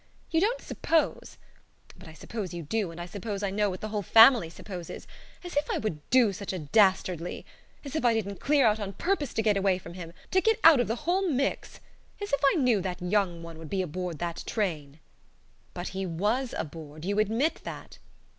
You 0.31 0.41
don't 0.41 0.59
suppose 0.63 1.37
but 1.95 2.07
I 2.07 2.13
suppose 2.13 2.55
you 2.55 2.63
do, 2.63 2.89
and 2.89 2.99
I 2.99 3.05
suppose 3.05 3.43
I 3.43 3.51
know 3.51 3.69
what 3.69 3.81
the 3.81 3.89
whole 3.89 4.01
family 4.01 4.49
supposes 4.49 5.05
As 5.43 5.55
if 5.55 5.69
I 5.69 5.77
would 5.77 6.01
do 6.09 6.33
such 6.33 6.51
a 6.53 6.57
dastardly! 6.57 7.45
As 7.85 7.95
if 7.95 8.03
I 8.03 8.15
didn't 8.15 8.39
clear 8.39 8.65
out 8.65 8.79
on 8.79 8.93
purpose 8.93 9.31
to 9.35 9.43
get 9.43 9.57
away 9.57 9.77
from 9.77 9.93
him 9.93 10.13
to 10.31 10.41
get 10.41 10.59
out 10.63 10.79
of 10.79 10.87
the 10.87 10.95
whole 11.05 11.29
mix 11.29 11.79
As 12.19 12.33
if 12.33 12.41
I 12.51 12.55
knew 12.55 12.81
that 12.81 12.99
young 12.99 13.43
one 13.43 13.59
would 13.59 13.69
be 13.69 13.83
aboard 13.83 14.17
that 14.17 14.41
train!" 14.47 14.99
"But 15.75 15.89
he 15.89 16.07
was 16.07 16.55
aboard. 16.57 17.05
You 17.05 17.19
admit 17.19 17.61
that." 17.63 17.99